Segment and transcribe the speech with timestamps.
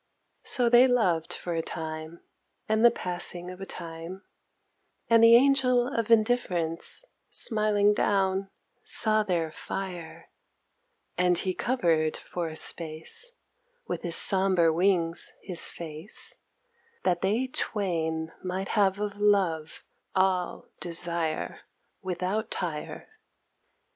[0.43, 2.21] So they loved for a Time
[2.67, 4.23] and the passing of a Time,
[5.11, 8.49] And the Angel of Indifference, smiling down,
[8.83, 10.31] saw their fire,
[11.19, 13.31] And he covered for a space
[13.87, 16.35] With his sombre wings his face,
[17.03, 19.83] That they twain might have of love
[20.15, 21.59] all desire,
[22.01, 23.07] without tire.